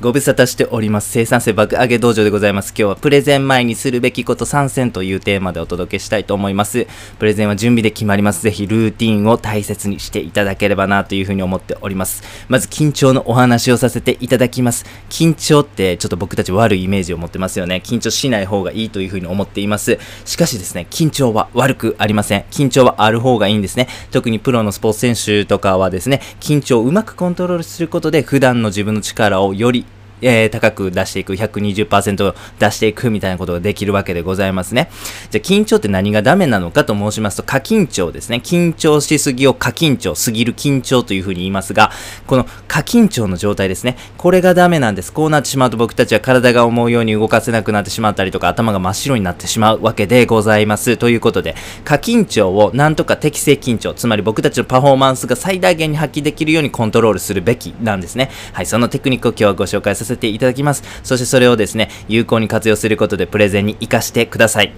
[0.00, 1.10] ご無沙汰しております。
[1.10, 2.70] 生産性爆上げ道場でございます。
[2.70, 6.86] 今日はプレゼン前にするべきこと参戦というテーマでお届けしたいと思います。
[7.18, 8.42] プレゼンは準備で決まります。
[8.42, 12.22] ぜひルーティンを大切にしていただければなというふうに思っております。
[12.48, 14.86] まず緊張のお話をさせていただきます。
[15.10, 17.82] 緊張ってちょっと僕たち悪いイメージを持ってますよね。
[17.84, 19.98] 緊張しない方がいいというふうに思っています。
[20.24, 22.44] しかしですね、緊張は悪くありません。
[22.50, 23.86] 緊張はある方がいいんですね。
[24.12, 29.84] 特にプロのスポーツ選手とかはですね、緊張をうまくコントロールすることで普段の自分の力をより
[30.20, 34.90] えー、高く出していく、120%出していくみたいなことができるわけでございますね。
[35.30, 38.40] じゃあ、緊張って何がダメなのかと申しますと、過緊張ですね。
[38.42, 41.90] 緊張しすぎを過緊張、すぎる緊張というふうに言いますが、
[42.26, 43.96] この過緊張の状態ですね。
[44.16, 45.12] これがダメなんです。
[45.12, 50.96] こうなってしまうと僕たちは体が思うように動かせなくなってしまったりとか、頭が真っ白になってしまうわけでございます。
[50.96, 58.30] ということで、過緊張をなんとか適正緊張、つまり僕たちのパフォーマンスが最大限に発揮できるようにコントロールするべきなんですね。
[58.52, 60.82] はい、そのテクニックを今日はご紹介させていただきます。
[61.02, 64.72] そしてそれをですね、有効に活用することでプレゼンに活かしてください。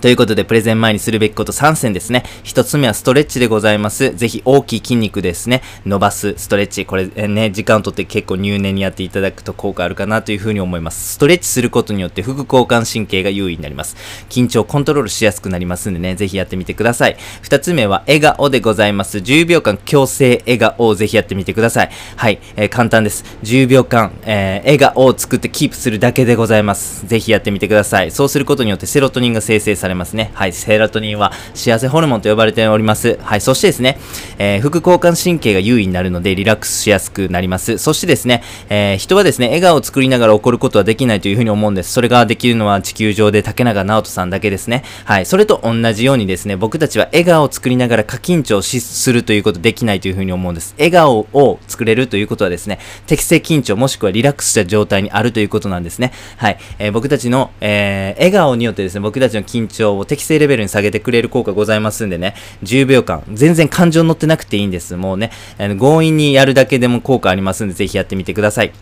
[0.00, 2.24] ということで、プレゼン前にするべきこと3選ですね。
[2.44, 4.14] 1つ目はストレッチでございます。
[4.14, 6.84] ぜひ大きい筋肉ですね、伸ばすストレッチ。
[6.84, 11.14] これ、えね、時間をとって結構入念にやっていただくと効果あるかなというふうに思います。
[11.14, 13.96] ストレッチすることによって副交感神経が優位になります。
[14.28, 17.16] 緊張コントロールしやすくなりますんでね、ぜひやってみてください。
[17.42, 19.18] 2つ目は笑顔でございます。
[19.18, 21.90] 10秒間強制笑顔をぜひやってみてください。
[22.16, 23.24] はい、えー簡単です。
[23.42, 27.06] 10秒間、えー笑顔を作ってキープするだけでございます。
[27.06, 28.10] ぜひやってみてください。
[28.10, 30.32] そうすることによってセロトニンが生成されされますね。
[30.34, 33.18] はい、セロトニンは幸せホルモンと呼ばれております。
[33.22, 33.98] はい、そしてですね、
[34.38, 37.78] えー副交感神経が優位になるのでリラックスしやすくなります。
[37.78, 41.92] そしてですね、えー人はですね、笑顔を作りながら怒ることはできないというふうに思うんです。
[41.92, 44.82] それができるのは地球上で竹中直人さんだけですね。
[45.04, 50.74] はい、それと同じようにですね、僕たちは笑顔を作りながら過緊張するということできないというふうに思うんです。
[50.78, 56.12] 笑顔を作れるということはですね、適正緊張もしくはリラックスした状態にあるということなんですね。
[56.38, 64.96] はい、えー僕たちの、えー笑顔によってですね、僕たちの緊張を適正レベルに下げてくれる効果ございますんでね、10秒間、全然感情乗ってなくていいんです。
[64.96, 68.72] もうね、あの強引にやるだけでも効果ありますんで、ぜひやってみてください。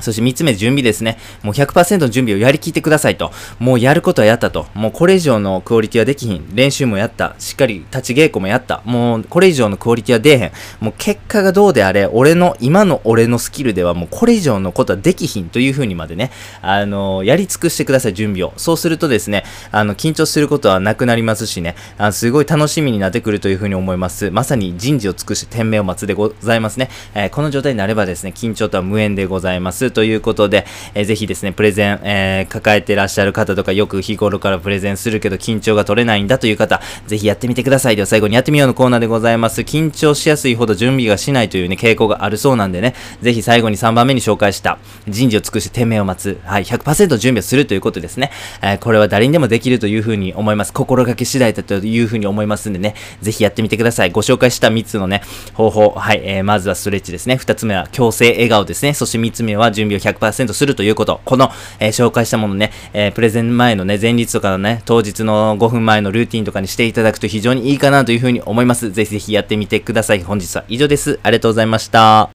[0.00, 1.18] そして3つ目、準備ですね。
[1.42, 3.32] もう100%の準備をやりきってくださいと。
[3.58, 4.66] もうやることはやったと。
[4.74, 6.54] もうこれ以上のクオリティはできひん。
[6.54, 7.34] 練習もやった。
[7.38, 8.82] しっかり立ち稽古もやった。
[8.84, 10.52] もうこれ以上のクオリティは出えへん。
[10.80, 16.30] もう結果がどうであれ、俺の、今の俺のスキルではもうこれ以上のことはできひんというふうにまでね、
[16.62, 18.52] あのやり尽くしてください、準備を。
[18.56, 24.30] そうするとですね、あの、緊張することはなくなりますしね、あすごい楽しみになってくるというふうに思います。
[24.30, 26.90] まさに人事を尽くして天命を待つでございますね。
[27.14, 37.96] えーこの状態になればですね、緊張とは無縁でございますということで、えーぜひですね、プレゼン、えー抱えてらっしゃる方とか、よく日頃からプレゼンするけど緊張が取れないんだという方、ぜひやってみてください。
[37.96, 39.62] では最後にやってみようのコーナーでございます。
[39.62, 44.78] 緊張しやすいほど準備がしないというね、傾向があるそうなんでね、ぜひ最後に3番目に紹介した、
[45.08, 48.30] 人事を尽くして天命を待つ、はい、100%準備をするということですね。
[48.62, 50.72] えーこれは誰にでもできるというふうに思います。
[50.72, 54.10] 心がけ次第だというふうに思いますんでね、ぜひやってみてください。
[54.10, 55.22] ご紹介した3つのね、
[55.54, 57.38] 方法、はい、えーまずはストレッチですね。
[57.40, 58.94] 2つ目は強制笑顔ですね。
[58.94, 61.20] そして3つ目は準備を100%するということ。
[61.24, 68.90] この、えー紹介したものね、えープレゼン前のね、前日とかのね、当日の5分前のルーティンとかにしていただくと非常にいいかなというふうに思います。
[68.92, 70.22] ぜひぜひやってみてください。
[70.22, 71.18] 本日は以上です。
[71.22, 72.26] ありがとうございました。